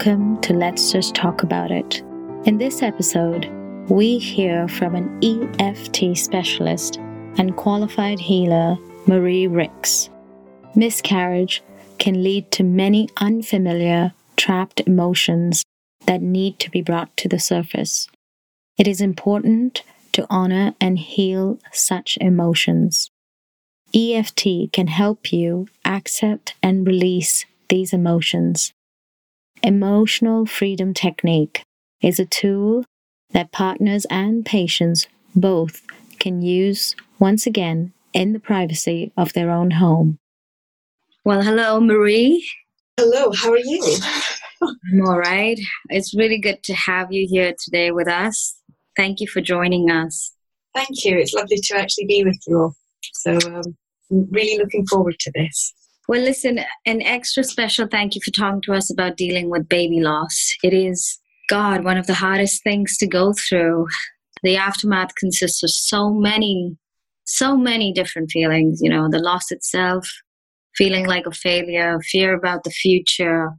[0.00, 2.02] Welcome to Let's Just Talk About It.
[2.46, 3.44] In this episode,
[3.90, 6.96] we hear from an EFT specialist
[7.36, 10.08] and qualified healer, Marie Rix.
[10.74, 11.62] Miscarriage
[11.98, 15.64] can lead to many unfamiliar, trapped emotions
[16.06, 18.08] that need to be brought to the surface.
[18.78, 23.10] It is important to honor and heal such emotions.
[23.94, 28.72] EFT can help you accept and release these emotions
[29.62, 31.62] Emotional Freedom Technique
[32.02, 32.84] is a tool
[33.32, 35.06] that partners and patients
[35.36, 35.82] both
[36.18, 40.18] can use once again in the privacy of their own home.
[41.24, 42.48] Well, hello, Marie.
[42.96, 43.98] Hello, how are you?
[44.62, 45.60] I'm all right.
[45.90, 48.56] It's really good to have you here today with us.
[48.96, 50.32] Thank you for joining us.
[50.74, 51.18] Thank you.
[51.18, 52.74] It's lovely to actually be with you all.
[53.12, 53.76] So, um,
[54.10, 55.74] I'm really looking forward to this.
[56.10, 60.00] Well, listen, an extra special thank you for talking to us about dealing with baby
[60.00, 60.56] loss.
[60.60, 63.86] It is, God, one of the hardest things to go through.
[64.42, 66.76] The aftermath consists of so many,
[67.26, 70.04] so many different feelings, you know, the loss itself,
[70.74, 73.50] feeling like a failure, fear about the future.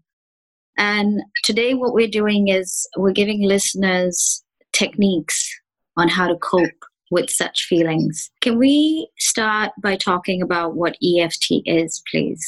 [0.77, 5.49] And today, what we're doing is we're giving listeners techniques
[5.95, 8.31] on how to cope with such feelings.
[8.39, 12.43] Can we start by talking about what EFT is, please?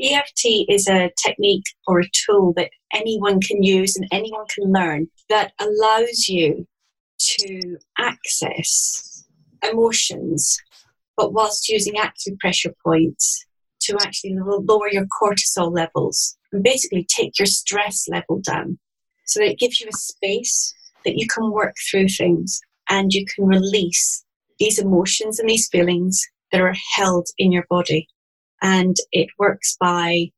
[0.00, 5.08] EFT is a technique or a tool that anyone can use and anyone can learn
[5.28, 6.66] that allows you
[7.18, 9.24] to access
[9.68, 10.58] emotions,
[11.16, 13.44] but whilst using acupressure points
[13.80, 18.78] to actually lower your cortisol levels and basically take your stress level down
[19.24, 23.24] so that it gives you a space that you can work through things and you
[23.34, 24.24] can release
[24.58, 28.08] these emotions and these feelings that are held in your body.
[28.62, 30.30] And it works by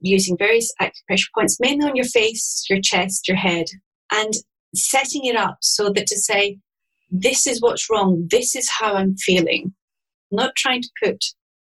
[0.00, 3.66] using various acupressure points, mainly on your face, your chest, your head,
[4.12, 4.32] and
[4.74, 6.58] setting it up so that to say,
[7.10, 9.74] this is what's wrong, this is how I'm feeling.
[10.30, 11.24] not trying to put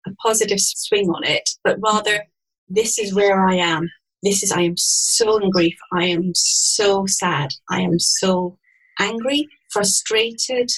[0.06, 2.26] a positive swing on it, but rather,
[2.68, 3.90] this is where I am.
[4.24, 5.78] This is, I am so in grief.
[5.94, 7.54] I am so sad.
[7.70, 8.58] I am so
[9.00, 10.70] angry frustrated,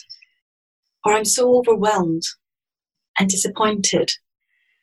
[1.05, 2.23] or I'm so overwhelmed
[3.19, 4.11] and disappointed.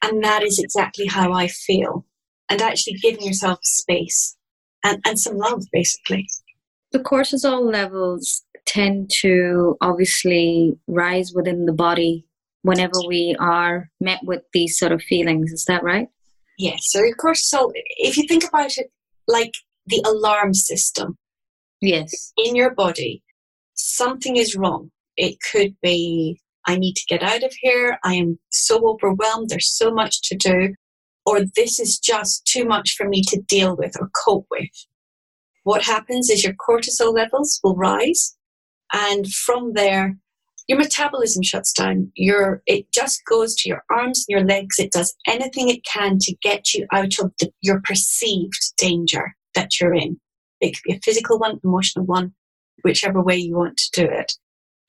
[0.02, 2.06] And that is exactly how I feel.
[2.48, 4.36] And actually giving yourself space
[4.84, 6.26] and, and some love, basically.
[6.92, 12.26] The cortisol levels tend to obviously rise within the body
[12.62, 15.52] whenever we are met with these sort of feelings.
[15.52, 16.08] Is that right?
[16.58, 16.80] Yes.
[16.90, 18.90] So cortisol, if you think about it
[19.28, 19.54] like
[19.86, 21.16] the alarm system,
[21.80, 23.22] yes, in your body,
[23.80, 24.90] something is wrong.
[25.16, 27.98] It could be, I need to get out of here.
[28.04, 29.48] I am so overwhelmed.
[29.48, 30.74] There's so much to do.
[31.26, 34.68] Or this is just too much for me to deal with or cope with.
[35.64, 38.36] What happens is your cortisol levels will rise.
[38.92, 40.16] And from there,
[40.66, 42.10] your metabolism shuts down.
[42.14, 44.78] Your, it just goes to your arms and your legs.
[44.78, 49.80] It does anything it can to get you out of the, your perceived danger that
[49.80, 50.18] you're in.
[50.60, 52.34] It could be a physical one, emotional one,
[52.82, 54.32] whichever way you want to do it.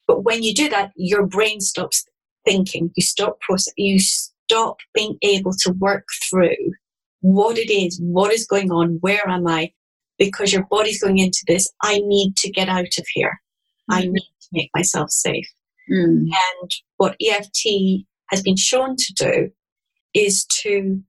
[0.07, 2.05] But when you do that, your brain stops
[2.45, 2.91] thinking.
[2.95, 3.73] You stop process.
[3.77, 6.73] You stop being able to work through
[7.21, 9.71] what it is, what is going on, where am I?
[10.17, 11.71] Because your body's going into this.
[11.81, 13.39] I need to get out of here.
[13.89, 13.93] Mm-hmm.
[13.93, 15.47] I need to make myself safe.
[15.89, 16.27] Mm.
[16.27, 19.51] And what EFT has been shown to do
[20.13, 21.01] is to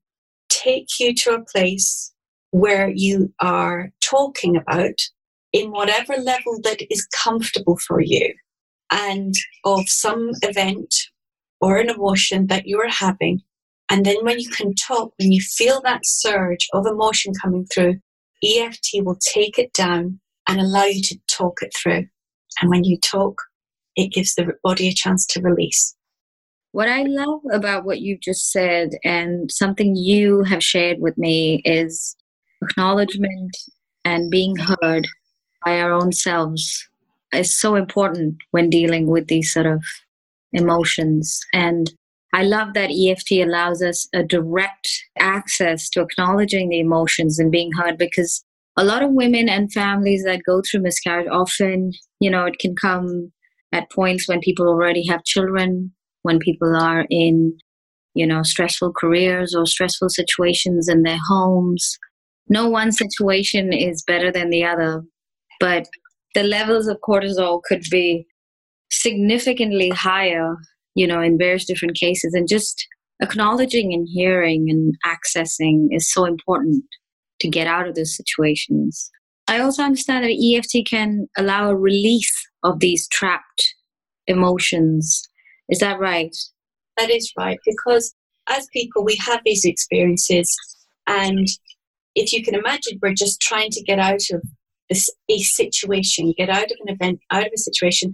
[0.49, 2.13] take you to a place
[2.51, 5.01] where you are talking about
[5.53, 8.35] in whatever level that is comfortable for you
[8.91, 10.95] and of some event
[11.61, 13.41] or an emotion that you are having.
[13.91, 17.97] And then when you can talk, when you feel that surge of emotion coming through,
[18.45, 20.19] EFT will take it down
[20.49, 22.07] and allow you to talk it through.
[22.61, 23.41] And when you talk,
[23.97, 25.95] it gives the body a chance to release.
[26.73, 31.61] What I love about what you just said and something you have shared with me
[31.65, 32.17] is
[32.63, 33.57] acknowledgement
[34.05, 35.07] and being heard
[35.65, 36.89] by our own selves
[37.33, 39.83] is so important when dealing with these sort of
[40.53, 41.41] emotions.
[41.53, 41.93] And
[42.35, 44.89] I love that EFT allows us a direct
[45.19, 48.45] access to acknowledging the emotions and being heard because
[48.77, 52.75] a lot of women and families that go through miscarriage often, you know, it can
[52.75, 53.33] come
[53.73, 55.93] at points when people already have children,
[56.23, 57.57] when people are in,
[58.15, 61.99] you know, stressful careers or stressful situations in their homes.
[62.49, 65.03] No one situation is better than the other,
[65.63, 65.87] but
[66.35, 68.27] the levels of cortisol could be
[68.91, 70.57] significantly higher,
[70.97, 72.35] you know, in various different cases.
[72.35, 72.85] And just
[73.23, 76.83] acknowledging and hearing and accessing is so important
[77.41, 79.09] to get out of those situations.
[79.47, 82.35] I also understand that EFT can allow a release
[82.65, 83.75] of these trapped
[84.27, 85.23] emotions.
[85.69, 86.35] Is that right?
[86.97, 88.13] That is right, because
[88.49, 90.53] as people, we have these experiences,
[91.07, 91.47] and
[92.17, 94.43] if you can imagine, we're just trying to get out of
[94.91, 98.13] a situation, get out of an event, out of a situation.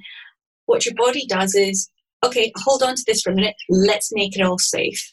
[0.66, 1.90] What your body does is,
[2.24, 3.56] okay, hold on to this for a minute.
[3.68, 5.12] Let's make it all safe.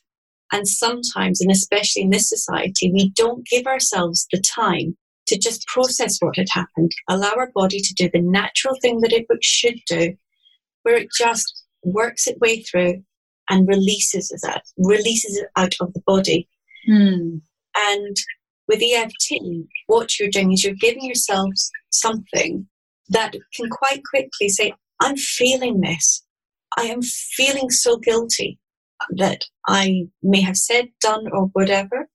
[0.52, 4.96] And sometimes, and especially in this society, we don't give ourselves the time
[5.28, 9.12] to just process what had happened, allow our body to do the natural thing that
[9.12, 10.14] it should do,
[10.84, 13.04] where it just works its way through
[13.50, 16.48] and releases it out, releases it out of the body.
[16.88, 17.38] Hmm.
[17.76, 18.16] And
[18.68, 19.42] with EFT,
[19.88, 21.50] what you're doing is you're giving yourself
[21.92, 22.68] something
[23.10, 26.24] that can quite quickly say, I'm feeling this.
[26.78, 28.60] I am feeling so guilty
[29.18, 32.08] that I may have said, done, or whatever.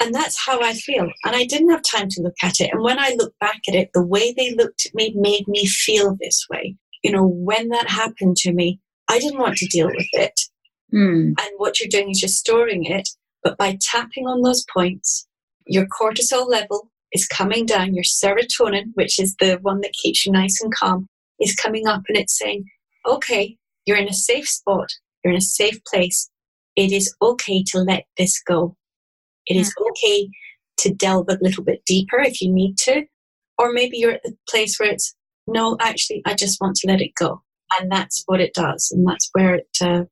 [0.00, 1.08] And that's how I feel.
[1.24, 2.70] And I didn't have time to look at it.
[2.72, 5.66] And when I look back at it, the way they looked at me made me
[5.66, 6.76] feel this way.
[7.02, 10.38] You know, when that happened to me, I didn't want to deal with it.
[10.92, 11.34] Mm.
[11.38, 13.08] And what you're doing is you're storing it.
[13.42, 15.26] But by tapping on those points,
[15.66, 17.94] your cortisol level is coming down.
[17.94, 21.08] Your serotonin, which is the one that keeps you nice and calm,
[21.40, 22.64] is coming up and it's saying,
[23.06, 24.88] okay, you're in a safe spot.
[25.24, 26.30] You're in a safe place.
[26.76, 28.76] It is okay to let this go.
[29.46, 30.28] It is okay
[30.78, 33.04] to delve a little bit deeper if you need to.
[33.58, 35.14] Or maybe you're at the place where it's,
[35.46, 37.42] no, actually, I just want to let it go.
[37.80, 38.90] And that's what it does.
[38.92, 40.04] And that's where it uh,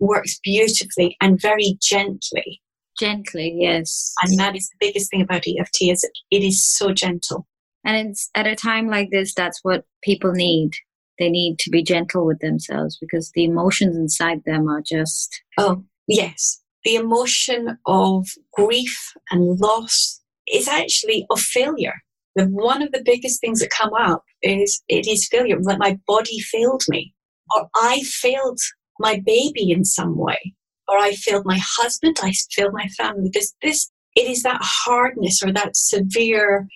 [0.00, 2.62] works beautifully and very gently.
[2.98, 4.14] Gently, yes.
[4.22, 7.46] And that is the biggest thing about EFT is it is so gentle.
[7.84, 10.72] And it's at a time like this, that's what people need.
[11.18, 15.40] They need to be gentle with themselves because the emotions inside them are just.
[15.58, 21.94] Oh, yes the emotion of grief and loss is actually of failure.
[22.36, 25.98] The, one of the biggest things that come up is it is failure, like my
[26.06, 27.12] body failed me,
[27.54, 28.60] or I failed
[29.00, 30.54] my baby in some way,
[30.88, 33.30] or I failed my husband, I failed my family.
[33.32, 36.66] This, this, it is that hardness or that severe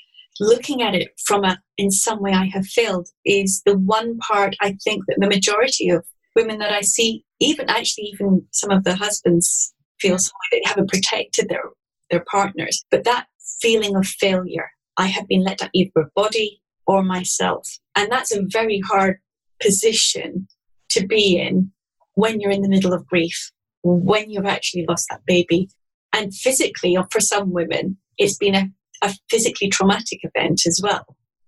[0.41, 4.57] looking at it from a, in some way I have failed is the one part
[4.61, 6.05] I think that the majority of
[6.35, 10.69] women that I see, even actually even some of the husbands feel some way they
[10.69, 11.65] haven't protected their,
[12.11, 12.85] their partners.
[12.91, 13.27] But that
[13.61, 17.69] feeling of failure, I have been let down either body or myself.
[17.97, 19.19] And that's a very hard
[19.61, 20.49] position
[20.91, 21.71] to be in
[22.15, 25.69] when you're in the middle of grief, when you've actually lost that baby.
[26.12, 28.69] And physically, or for some women, it's been a,
[29.03, 31.05] a physically traumatic event as well.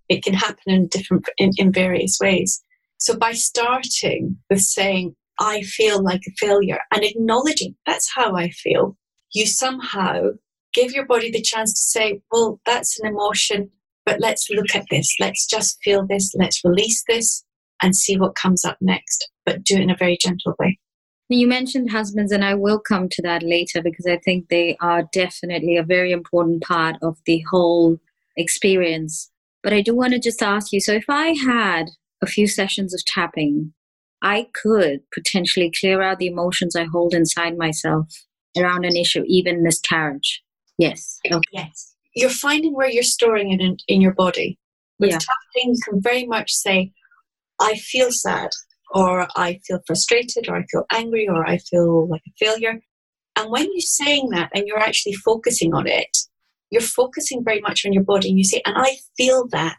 [0.09, 2.63] It can happen in different in, in various ways.
[2.99, 8.51] So by starting with saying, I feel like a failure and acknowledging that's how I
[8.51, 8.97] feel,
[9.33, 10.31] you somehow
[10.73, 13.71] give your body the chance to say, well, that's an emotion,
[14.07, 15.17] but let's look at this.
[15.19, 16.33] Let's just feel this.
[16.39, 17.45] Let's release this
[17.83, 20.79] and see what comes up next, but do it in a very gentle way.
[21.33, 25.09] You mentioned husbands, and I will come to that later because I think they are
[25.13, 27.99] definitely a very important part of the whole
[28.37, 29.31] experience.
[29.63, 31.91] But I do want to just ask you so, if I had
[32.21, 33.73] a few sessions of tapping
[34.23, 38.07] I could potentially clear out the emotions I hold inside myself
[38.57, 40.43] around an issue, even miscarriage.
[40.79, 41.19] Yes.
[41.27, 41.43] Okay.
[41.53, 41.95] Yes.
[42.15, 44.59] You're finding where you're storing it in, in your body.
[45.01, 45.19] With yeah.
[45.19, 46.93] tapping, you can very much say,
[47.61, 48.51] I feel sad,
[48.93, 52.81] or I feel frustrated, or I feel angry, or I feel like a failure.
[53.37, 56.17] And when you're saying that and you're actually focusing on it,
[56.71, 59.79] you're focusing very much on your body and you say, and I feel that.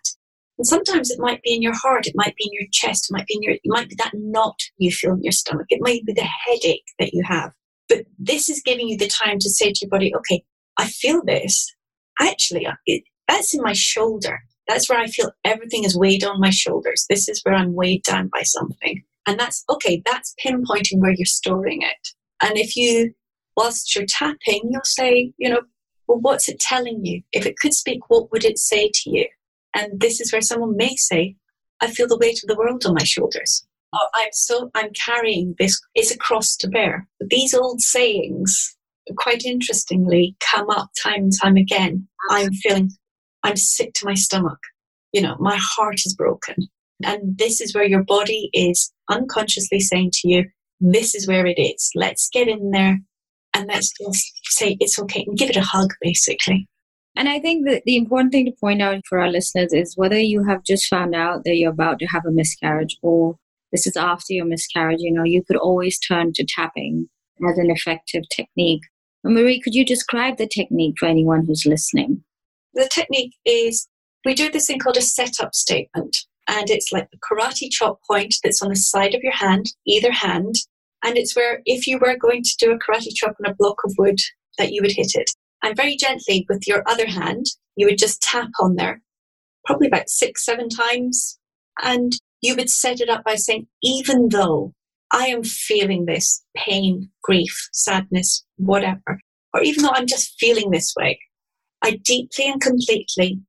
[0.58, 3.14] And sometimes it might be in your heart, it might be in your chest, it
[3.14, 5.82] might be in your, it might be that knot you feel in your stomach, it
[5.82, 7.52] might be the headache that you have.
[7.90, 10.44] But this is giving you the time to say to your body, okay,
[10.78, 11.74] I feel this.
[12.20, 14.40] Actually, it, that's in my shoulder.
[14.68, 17.06] That's where I feel everything is weighed on my shoulders.
[17.10, 19.04] This is where I'm weighed down by something.
[19.28, 22.10] And that's okay, that's pinpointing where you're storing it.
[22.42, 23.14] And if you,
[23.56, 25.62] whilst you're tapping, you'll say, you know,
[26.08, 27.22] well, what's it telling you?
[27.32, 29.28] If it could speak, what would it say to you?
[29.74, 31.36] And this is where someone may say,
[31.82, 33.66] I feel the weight of the world on my shoulders.
[33.94, 37.08] Or I'm so, I'm carrying this, it's a cross to bear.
[37.20, 38.76] These old sayings,
[39.18, 42.08] quite interestingly, come up time and time again.
[42.30, 42.92] I'm feeling,
[43.44, 44.60] I'm sick to my stomach.
[45.12, 46.56] You know, my heart is broken.
[47.04, 50.46] And this is where your body is unconsciously saying to you,
[50.80, 51.90] this is where it is.
[51.96, 53.00] Let's get in there
[53.54, 56.68] and let's just say it's okay and give it a hug, basically.
[57.16, 60.18] And I think that the important thing to point out for our listeners is whether
[60.18, 63.36] you have just found out that you're about to have a miscarriage or
[63.72, 67.08] this is after your miscarriage, you know, you could always turn to tapping
[67.48, 68.82] as an effective technique.
[69.24, 72.24] Marie, could you describe the technique for anyone who's listening?
[72.74, 73.88] The technique is
[74.26, 76.18] we do this thing called a setup statement.
[76.48, 80.12] And it's like the karate chop point that's on the side of your hand, either
[80.12, 80.56] hand.
[81.04, 83.78] And it's where if you were going to do a karate chop on a block
[83.86, 84.20] of wood,
[84.58, 85.30] that you would hit it.
[85.64, 89.02] And very gently with your other hand, you would just tap on there,
[89.66, 91.40] probably about six, seven times.
[91.82, 94.74] And you would set it up by saying, even though
[95.12, 99.20] I am feeling this pain, grief, sadness, whatever,
[99.54, 101.20] or even though I'm just feeling this way,
[101.84, 103.42] I deeply and completely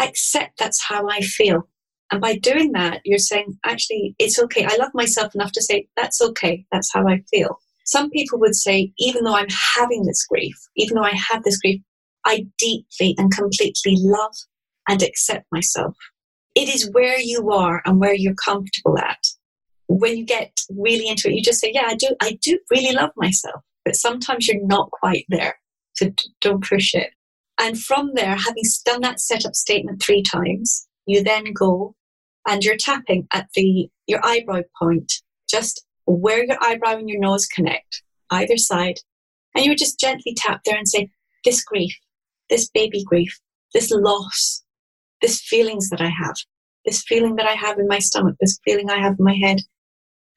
[0.00, 1.68] accept that's how I feel.
[2.10, 4.64] And by doing that, you're saying, actually, it's okay.
[4.64, 6.64] I love myself enough to say, that's okay.
[6.72, 7.58] That's how I feel.
[7.84, 11.58] Some people would say, even though I'm having this grief, even though I have this
[11.58, 11.80] grief,
[12.24, 14.34] I deeply and completely love
[14.88, 15.96] and accept myself.
[16.54, 19.18] It is where you are and where you're comfortable at.
[19.88, 22.94] When you get really into it, you just say, yeah, I do, I do really
[22.94, 23.62] love myself.
[23.84, 25.56] But sometimes you're not quite there.
[25.94, 27.10] So don't push it.
[27.58, 31.94] And from there, having done that setup statement three times, you then go
[32.46, 35.12] and you're tapping at the your eyebrow point,
[35.48, 38.96] just where your eyebrow and your nose connect, either side.
[39.54, 41.10] And you would just gently tap there and say,
[41.44, 41.96] This grief,
[42.50, 43.38] this baby grief,
[43.72, 44.62] this loss,
[45.22, 46.36] this feelings that I have,
[46.84, 49.60] this feeling that I have in my stomach, this feeling I have in my head,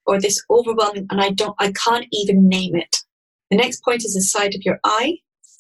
[0.06, 2.96] or this overwhelming, and I don't I can't even name it.
[3.52, 5.18] The next point is the side of your eye,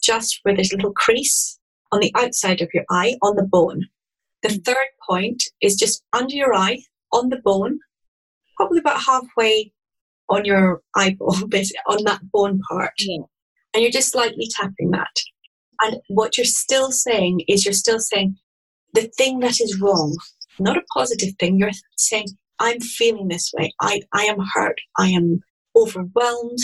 [0.09, 1.59] just where there's a little crease
[1.91, 3.85] on the outside of your eye on the bone.
[4.43, 4.65] The mm.
[4.65, 6.79] third point is just under your eye
[7.13, 7.79] on the bone,
[8.57, 9.71] probably about halfway
[10.29, 12.93] on your eyeball, basically on that bone part.
[12.99, 13.23] Yeah.
[13.73, 15.15] And you're just slightly tapping that.
[15.81, 18.35] And what you're still saying is you're still saying
[18.93, 20.17] the thing that is wrong,
[20.59, 21.57] not a positive thing.
[21.57, 22.27] You're saying,
[22.59, 23.71] I'm feeling this way.
[23.79, 24.81] I, I am hurt.
[24.97, 25.41] I am
[25.75, 26.57] overwhelmed.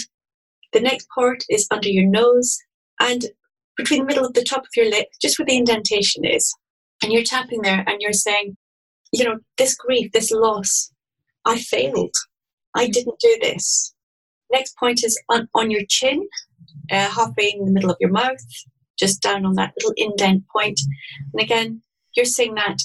[0.74, 2.58] The next part is under your nose
[3.00, 3.26] and
[3.78, 6.54] between the middle of the top of your lip, just where the indentation is.
[7.04, 8.56] And you're tapping there and you're saying,
[9.12, 10.92] you know, this grief, this loss,
[11.46, 12.14] I failed.
[12.76, 13.94] I didn't do this.
[14.52, 16.28] Next point is on, on your chin,
[16.92, 18.38] uh, halfway in the middle of your mouth,
[18.98, 20.80] just down on that little indent point.
[21.34, 21.82] And again,
[22.16, 22.78] you're saying that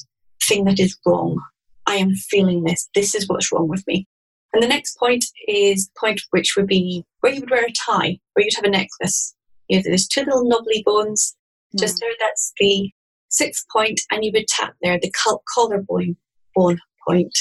[0.43, 1.41] thing that is wrong.
[1.87, 2.89] I am feeling this.
[2.95, 4.07] This is what's wrong with me.
[4.53, 7.73] And the next point is the point which would be where you would wear a
[7.73, 9.35] tie, where you'd have a necklace.
[9.71, 11.37] You know, there's two little knobbly bones
[11.75, 11.81] mm.
[11.81, 12.11] just there.
[12.19, 12.91] That's the
[13.29, 15.13] sixth point, and you would tap there, the
[15.55, 16.17] collarbone
[16.55, 17.39] bone point.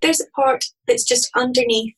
[0.00, 1.94] There's a part that's just underneath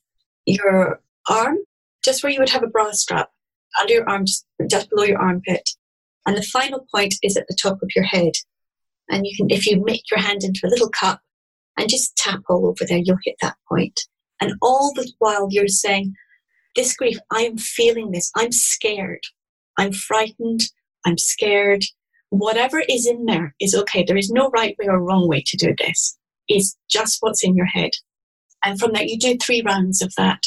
[0.46, 1.58] your arm,
[2.02, 3.28] just where you would have a bra strap,
[3.78, 5.68] under your arm, just, just below your armpit.
[6.26, 8.32] And the final point is at the top of your head.
[9.10, 11.20] And you can, if you make your hand into a little cup
[11.76, 14.00] and just tap all over there, you'll hit that point.
[14.40, 16.14] And all the while you're saying,
[16.74, 18.30] This grief, I am feeling this.
[18.36, 19.20] I'm scared.
[19.78, 20.60] I'm frightened.
[21.06, 21.84] I'm scared.
[22.30, 24.04] Whatever is in there is okay.
[24.04, 26.16] There is no right way or wrong way to do this.
[26.48, 27.90] It's just what's in your head.
[28.64, 30.42] And from that, you do three rounds of that.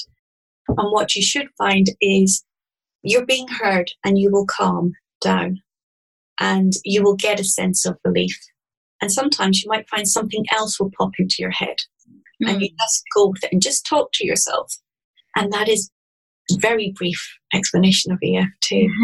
[0.68, 2.44] And what you should find is
[3.01, 5.62] you're being heard and you will calm down
[6.39, 8.38] and you will get a sense of relief.
[9.01, 11.77] And sometimes you might find something else will pop into your head
[12.10, 12.50] mm.
[12.50, 12.75] and you hmm.
[12.80, 14.77] just go with it and just talk to yourself.
[15.36, 15.92] And that is
[16.51, 17.21] very brief
[17.53, 18.89] explanation of EFT.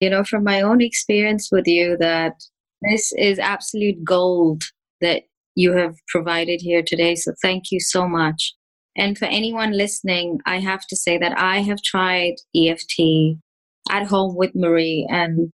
[0.00, 2.34] You know, from my own experience with you, that
[2.82, 4.64] this is absolute gold
[5.00, 5.22] that
[5.54, 7.14] you have provided here today.
[7.14, 8.54] So thank you so much.
[8.96, 13.38] And for anyone listening, I have to say that I have tried EFT
[13.90, 15.50] at home with Marie, and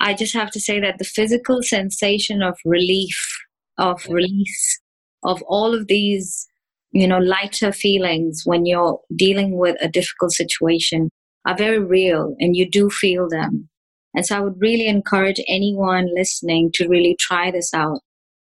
[0.00, 3.16] I just have to say that the physical sensation of relief,
[3.78, 4.80] of release,
[5.22, 6.46] of all of these,
[6.94, 11.10] you know, lighter feelings when you're dealing with a difficult situation
[11.44, 13.68] are very real and you do feel them.
[14.14, 17.98] And so I would really encourage anyone listening to really try this out.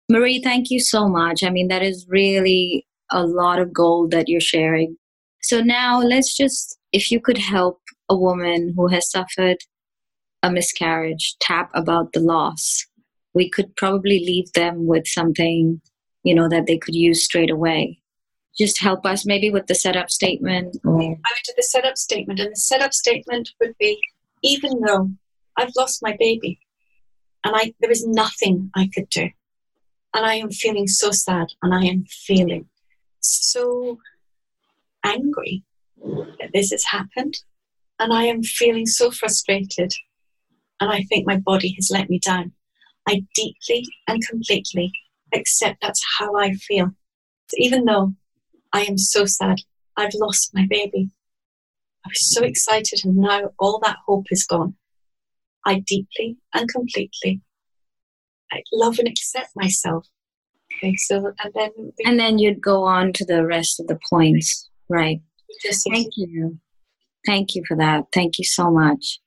[0.09, 1.43] Marie, thank you so much.
[1.43, 4.95] I mean, that is really a lot of gold that you're sharing.
[5.41, 9.57] So now let's just, if you could help a woman who has suffered
[10.41, 12.85] a miscarriage tap about the loss,
[13.33, 15.81] we could probably leave them with something,
[16.23, 17.99] you know, that they could use straight away.
[18.57, 20.77] Just help us maybe with the setup statement.
[20.83, 21.01] Or...
[21.01, 23.99] I would do the setup statement, and the setup statement would be
[24.43, 25.09] even though
[25.57, 26.59] I've lost my baby
[27.43, 29.29] and I, there is nothing I could do
[30.13, 32.67] and I am feeling so sad and I am feeling
[33.19, 33.99] so
[35.03, 35.63] angry
[36.39, 37.35] that this has happened.
[37.99, 39.91] And I am feeling so frustrated.
[40.79, 42.51] And I think my body has let me down.
[43.07, 44.91] I deeply and completely
[45.33, 46.91] accept that's how I feel.
[47.49, 48.13] So even though
[48.73, 49.57] I am so sad,
[49.95, 51.09] I've lost my baby.
[52.05, 54.75] I was so excited, and now all that hope is gone.
[55.65, 57.41] I deeply and completely
[58.51, 60.07] I love and accept myself.
[60.77, 61.71] Okay, so and then
[62.05, 65.21] and then you'd go on to the rest of the points, right?
[65.91, 66.59] Thank you.
[67.25, 68.05] Thank you for that.
[68.13, 69.19] Thank you so much.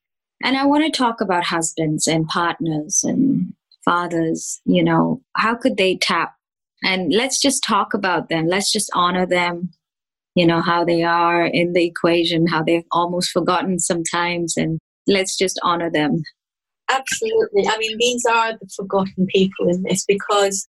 [0.43, 3.53] And I want to talk about husbands and partners and
[3.85, 4.61] fathers.
[4.65, 6.35] You know, how could they tap?
[6.83, 8.47] And let's just talk about them.
[8.47, 9.71] Let's just honor them.
[10.35, 15.37] You know, how they are in the equation, how they've almost forgotten sometimes, and let's
[15.37, 16.23] just honor them.
[16.89, 17.69] Absolutely.
[17.69, 20.69] I mean, these are the forgotten people in this because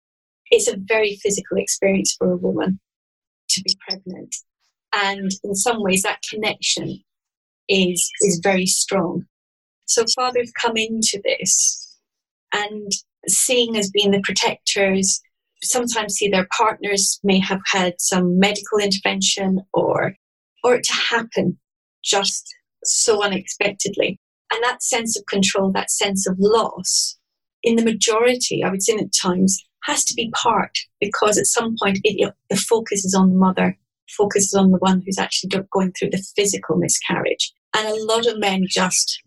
[0.51, 2.79] it's a very physical experience for a woman
[3.49, 4.35] to be pregnant.
[4.93, 6.99] And in some ways, that connection
[7.69, 9.25] is, is very strong.
[9.85, 11.97] So fathers come into this
[12.53, 12.91] and
[13.27, 15.21] seeing as being the protectors,
[15.63, 20.13] sometimes see their partners may have had some medical intervention or
[20.63, 21.57] or it to happen
[22.03, 22.53] just
[22.83, 24.19] so unexpectedly.
[24.51, 27.17] And that sense of control, that sense of loss,
[27.63, 31.75] in the majority, I would say at times, has to be part because at some
[31.81, 33.77] point it, the focus is on the mother,
[34.15, 37.53] focus is on the one who's actually going through the physical miscarriage.
[37.75, 39.21] And a lot of men just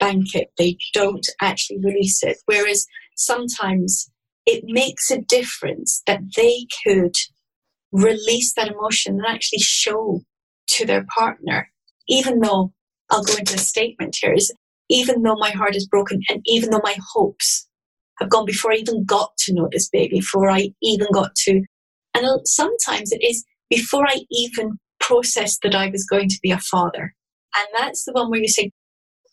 [0.00, 2.38] bank it, they don't actually release it.
[2.46, 2.86] Whereas
[3.16, 4.10] sometimes
[4.46, 7.14] it makes a difference that they could
[7.92, 10.20] release that emotion and actually show
[10.68, 11.70] to their partner,
[12.08, 12.72] even though
[13.10, 14.52] I'll go into a statement here, is
[14.88, 17.68] even though my heart is broken and even though my hopes
[18.18, 21.62] have gone before I even got to know this baby, before I even got to,
[22.14, 26.58] and sometimes it is before I even processed that I was going to be a
[26.58, 27.14] father.
[27.56, 28.70] And that's the one where you say,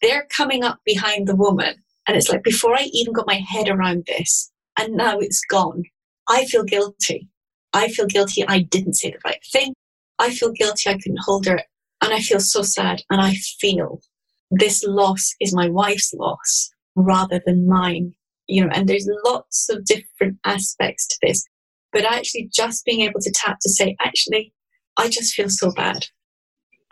[0.02, 1.76] they're coming up behind the woman.
[2.08, 5.84] And it's like, before I even got my head around this, and now it's gone,
[6.30, 7.28] I feel guilty.
[7.74, 9.74] I feel guilty I didn't say the right thing.
[10.20, 11.62] I feel guilty I couldn't hold her.
[12.04, 13.02] And I feel so sad.
[13.10, 14.02] And I feel
[14.50, 18.14] this loss is my wife's loss rather than mine.
[18.48, 21.46] You know, and there's lots of different aspects to this.
[21.94, 24.54] But actually, just being able to tap to say, actually,
[24.98, 26.06] I just feel so bad.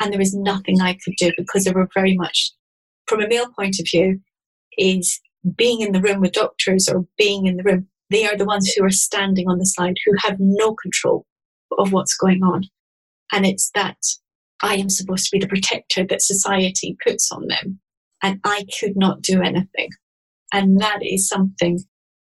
[0.01, 2.51] And there is nothing I could do because they were very much,
[3.07, 4.21] from a male point of view,
[4.77, 5.19] is
[5.55, 7.87] being in the room with doctors or being in the room.
[8.09, 11.25] They are the ones who are standing on the side who have no control
[11.77, 12.63] of what's going on.
[13.31, 13.97] And it's that
[14.61, 17.79] I am supposed to be the protector that society puts on them.
[18.21, 19.89] And I could not do anything.
[20.51, 21.79] And that is something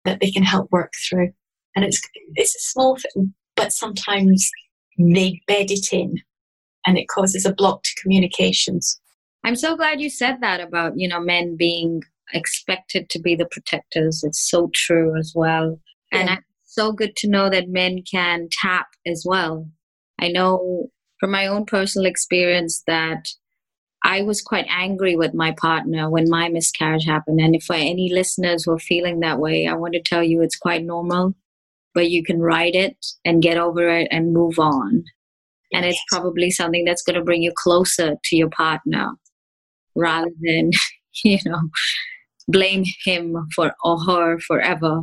[0.05, 1.31] that they can help work through.
[1.75, 2.01] And it's,
[2.35, 4.49] it's a small thing, but sometimes
[4.97, 6.15] they bed it in
[6.87, 8.99] and it causes a block to communications.
[9.43, 12.01] I'm so glad you said that about, you know, men being
[12.33, 14.23] expected to be the protectors.
[14.23, 15.79] It's so true as well.
[16.11, 16.19] Yeah.
[16.19, 19.67] And it's so good to know that men can tap as well.
[20.19, 23.27] I know from my own personal experience that
[24.03, 27.39] I was quite angry with my partner when my miscarriage happened.
[27.39, 30.41] And if for any listeners who are feeling that way, I want to tell you
[30.41, 31.33] it's quite normal,
[31.95, 35.03] but you can write it and get over it and move on.
[35.73, 39.09] And it's probably something that's going to bring you closer to your partner
[39.95, 40.69] rather than,
[41.23, 41.61] you know,
[42.47, 45.01] blame him for or her forever,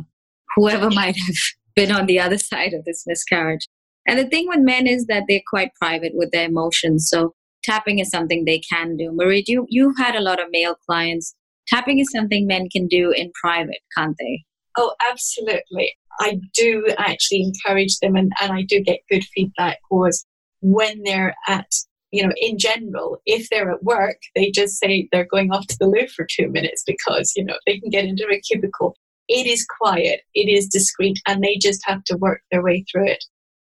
[0.55, 1.35] whoever might have
[1.75, 3.67] been on the other side of this miscarriage.
[4.07, 7.09] And the thing with men is that they're quite private with their emotions.
[7.09, 9.11] So tapping is something they can do.
[9.13, 11.35] Marie, you, you've had a lot of male clients.
[11.67, 14.43] Tapping is something men can do in private, can't they?
[14.77, 15.95] Oh, absolutely.
[16.19, 20.25] I do actually encourage them and, and I do get good feedback was
[20.61, 21.67] when they're at,
[22.13, 25.77] you know, in general, if they're at work, they just say they're going off to
[25.79, 28.95] the loo for two minutes because, you know, they can get into a cubicle.
[29.27, 33.07] It is quiet, it is discreet, and they just have to work their way through
[33.07, 33.23] it.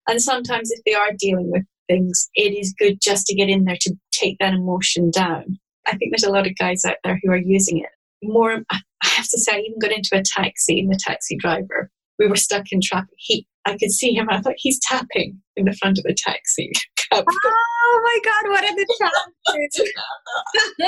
[0.08, 3.65] And sometimes, if they are dealing with things, it is good just to get in
[3.65, 5.60] there to take that emotion down.
[5.86, 7.89] I think there's a lot of guys out there who are using it.
[8.23, 11.91] More, I have to say, I even got into a taxi and the taxi driver,
[12.19, 13.15] we were stuck in traffic.
[13.17, 14.29] He, I could see him.
[14.29, 16.71] I thought he's tapping in the front of the taxi.
[17.13, 17.23] oh
[18.03, 18.86] my God, what are the
[19.47, 19.91] chances?
[20.79, 20.86] so,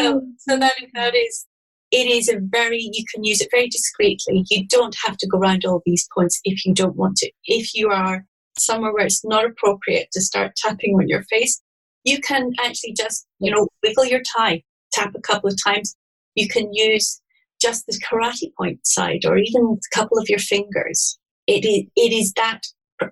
[0.06, 1.46] um, so that, that is
[1.90, 5.38] it is a very you can use it very discreetly you don't have to go
[5.38, 8.26] around all these points if you don't want to if you are
[8.58, 11.62] somewhere where it's not appropriate to start tapping on your face
[12.04, 15.96] you can actually just you know wiggle your tie tap a couple of times
[16.34, 17.20] you can use
[17.60, 22.12] just the karate point side or even a couple of your fingers it is, it
[22.12, 22.60] is that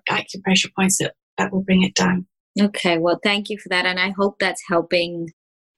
[0.09, 2.25] acupressure points that, that will bring it down
[2.61, 5.29] okay well thank you for that and i hope that's helping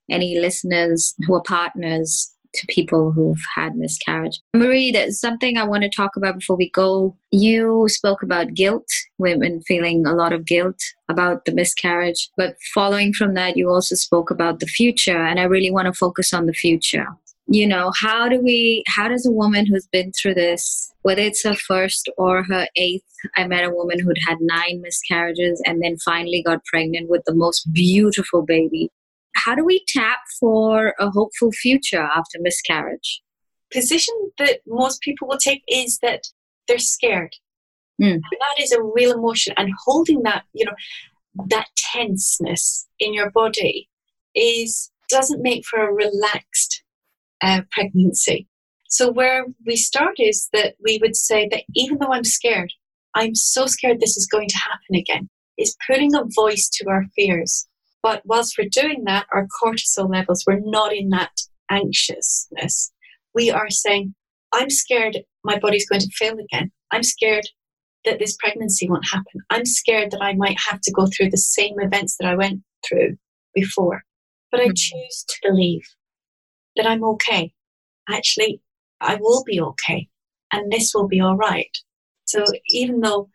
[0.09, 4.39] any listeners who are partners to people who've had miscarriage.
[4.55, 7.15] Marie, there's something I want to talk about before we go.
[7.31, 12.29] You spoke about guilt, women feeling a lot of guilt about the miscarriage.
[12.37, 15.25] But following from that, you also spoke about the future.
[15.25, 17.07] And I really want to focus on the future.
[17.51, 21.43] You know how do we how does a woman who's been through this whether it's
[21.43, 23.03] her first or her eighth
[23.35, 27.33] i met a woman who'd had nine miscarriages and then finally got pregnant with the
[27.33, 28.89] most beautiful baby.
[29.35, 33.21] How do we tap for a hopeful future after miscarriage?
[33.71, 36.23] Position that most people will take is that
[36.67, 37.33] they're scared.
[38.01, 38.21] Mm.
[38.31, 40.71] that is a real emotion and holding that you know
[41.49, 43.89] that tenseness in your body
[44.33, 46.81] is doesn't make for a relaxed
[47.41, 48.47] uh, pregnancy.
[48.87, 52.73] So where we start is that we would say that even though I'm scared,
[53.15, 55.29] I'm so scared this is going to happen again.
[55.57, 57.67] Is putting a voice to our fears.
[58.01, 61.31] But whilst we're doing that, our cortisol levels, we're not in that
[61.69, 62.91] anxiousness.
[63.35, 64.15] We are saying,
[64.53, 66.71] I'm scared my body's going to fail again.
[66.91, 67.45] I'm scared
[68.05, 69.41] that this pregnancy won't happen.
[69.49, 72.61] I'm scared that I might have to go through the same events that I went
[72.87, 73.17] through
[73.53, 74.03] before.
[74.51, 74.77] But I Mhm.
[74.77, 75.83] choose to believe
[76.79, 77.53] that I'm okay.
[78.09, 78.61] Actually,
[79.01, 80.07] I will be okay.
[80.53, 81.77] And this will be all right.
[82.23, 83.29] So even though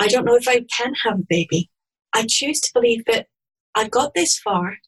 [0.00, 1.70] I don't know if I can have a baby,
[2.12, 3.26] I choose to believe that
[3.76, 4.78] I've got this far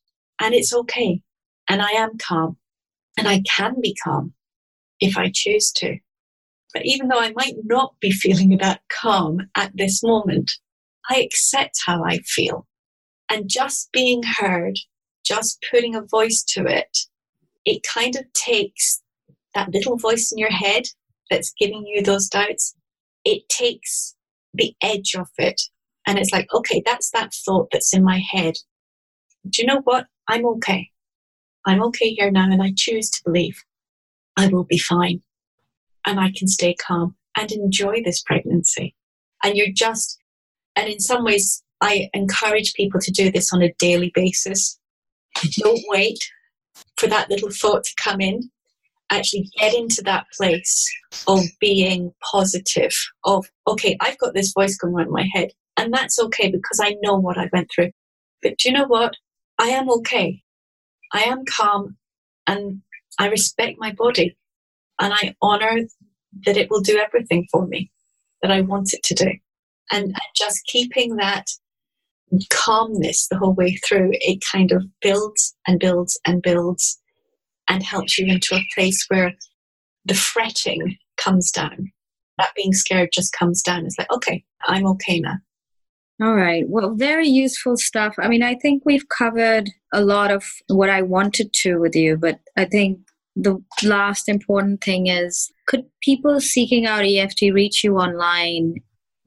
[0.40, 1.22] and it's okay.
[1.68, 2.56] And I am calm.
[3.16, 4.34] And I can be calm
[4.98, 5.98] if I choose to.
[6.74, 10.50] But even though I might not be feeling that calm at this moment,
[11.08, 12.66] I accept how I feel.
[13.30, 14.76] And just being heard,
[15.24, 16.98] just putting a voice to it,
[17.64, 19.02] it kind of takes
[19.54, 20.84] that little voice in your head
[21.30, 22.74] that's giving you those doubts,
[23.24, 24.14] it takes
[24.54, 25.60] the edge off it.
[26.06, 28.54] And it's like, okay, that's that thought that's in my head.
[29.48, 30.06] Do you know what?
[30.28, 30.90] I'm okay.
[31.66, 33.62] I'm okay here now, and I choose to believe
[34.36, 35.22] I will be fine
[36.06, 38.94] and I can stay calm and enjoy this pregnancy.
[39.44, 40.18] And you're just,
[40.76, 44.78] and in some ways, I encourage people to do this on a daily basis.
[45.58, 46.18] Don't wait
[47.00, 48.50] for that little thought to come in.
[49.10, 50.86] Actually, get into that place
[51.26, 52.92] of being positive,
[53.24, 56.78] of, okay, I've got this voice going on in my head, and that's okay because
[56.80, 57.90] I know what I went through.
[58.42, 59.14] But do you know what?
[59.58, 60.42] I am okay.
[61.12, 61.96] I am calm
[62.46, 62.82] and
[63.18, 64.36] I respect my body
[65.00, 65.80] and I honor
[66.46, 67.90] that it will do everything for me
[68.42, 69.30] that I want it to do.
[69.92, 71.46] And, and just keeping that
[72.50, 76.98] calmness the whole way through, it kind of builds and builds and builds
[77.68, 79.32] and helps you into a place where
[80.04, 81.90] the fretting comes down.
[82.38, 83.84] That being scared just comes down.
[83.84, 85.36] It's like, okay, I'm okay now.
[86.22, 86.64] All right.
[86.68, 88.14] Well, very useful stuff.
[88.18, 92.16] I mean, I think we've covered a lot of what I wanted to with you,
[92.16, 92.98] but I think
[93.36, 98.74] the last important thing is could people seeking out EFT reach you online?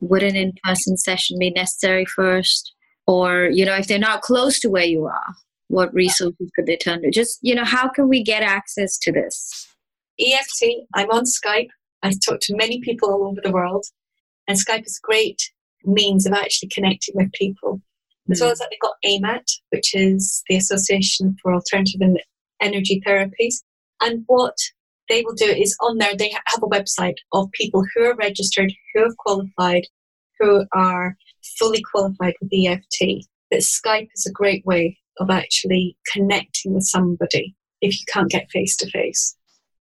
[0.02, 2.73] Would an in person session be necessary first?
[3.06, 5.36] Or, you know, if they're not close to where you are,
[5.68, 7.12] what resources could they turn to?
[7.12, 9.68] Just, you know, how can we get access to this?
[10.20, 11.70] EFT, I'm on Skype.
[12.04, 13.86] I talk to many people all over the world,
[14.48, 15.42] and Skype is a great
[15.86, 17.82] means of actually connecting with people.
[18.32, 18.54] As well hmm.
[18.54, 22.20] as that, they've got AMAT, which is the Association for Alternative and
[22.62, 23.56] Energy Therapies.
[24.02, 24.56] And what
[25.10, 28.74] they will do is on there, they have a website of people who are registered,
[28.94, 29.84] who have qualified,
[30.40, 31.18] who are
[31.60, 33.26] fully qualified with EFT.
[33.52, 38.50] That Skype is a great way of actually connecting with somebody if you can't get
[38.52, 39.36] face to face.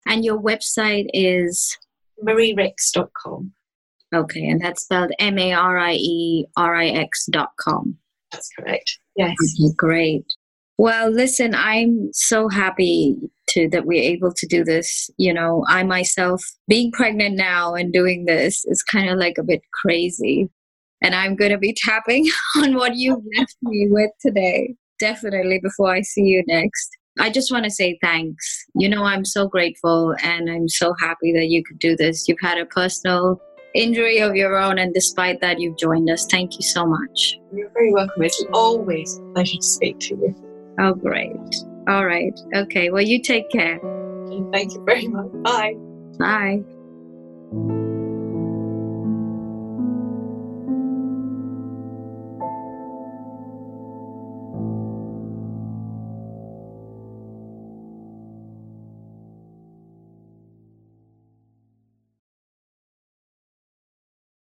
[0.05, 1.77] And your website is
[2.25, 3.51] MarieRix.com.
[4.13, 7.97] okay, and that's spelled M A R I E R I X dot com.
[8.31, 8.99] That's correct.
[9.15, 9.35] Yes.
[9.59, 10.25] Okay, great.
[10.77, 13.15] Well, listen, I'm so happy
[13.49, 15.09] to that we're able to do this.
[15.17, 19.43] You know, I myself being pregnant now and doing this is kind of like a
[19.43, 20.49] bit crazy.
[21.01, 25.93] And I'm going to be tapping on what you've left me with today, definitely before
[25.93, 26.89] I see you next.
[27.19, 28.65] I just want to say thanks.
[28.75, 32.27] You know, I'm so grateful and I'm so happy that you could do this.
[32.27, 33.41] You've had a personal
[33.73, 36.25] injury of your own, and despite that, you've joined us.
[36.29, 37.37] Thank you so much.
[37.53, 38.23] You're very welcome.
[38.23, 40.73] It's always a pleasure to speak to you.
[40.79, 41.31] Oh, great.
[41.87, 42.37] All right.
[42.55, 42.89] Okay.
[42.89, 43.79] Well, you take care.
[44.51, 45.31] Thank you very much.
[45.43, 45.73] Bye.
[46.17, 47.80] Bye.